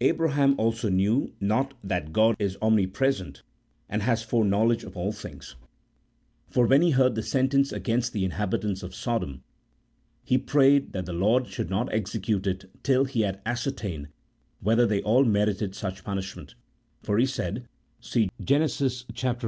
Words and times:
Abraham 0.00 0.56
also 0.58 0.88
knew 0.88 1.32
not 1.38 1.74
that 1.84 2.12
God 2.12 2.34
is 2.40 2.58
omnipresent, 2.60 3.44
and 3.88 4.02
has 4.02 4.20
foreknowledge 4.24 4.82
of 4.82 4.96
all 4.96 5.12
tilings; 5.12 5.54
for 6.48 6.66
when 6.66 6.82
he 6.82 6.90
heard 6.90 7.14
the 7.14 7.22
sentence 7.22 7.70
against 7.70 8.12
the 8.12 8.24
in 8.24 8.32
habitants 8.32 8.82
of 8.82 8.96
Sodom, 8.96 9.44
he 10.24 10.38
prayed 10.38 10.92
that 10.92 11.06
the 11.06 11.12
Lord 11.12 11.46
should 11.46 11.70
not 11.70 11.94
execute 11.94 12.48
it 12.48 12.68
till 12.82 13.04
He 13.04 13.20
had 13.20 13.40
ascertained 13.46 14.08
whether 14.58 14.86
they 14.88 15.02
all 15.02 15.24
merited 15.24 15.76
such 15.76 16.02
punishment; 16.02 16.56
for 17.04 17.16
he 17.18 17.24
said 17.24 17.68
(see 18.00 18.28
Gen. 18.42 18.66
xviii. 18.66 19.36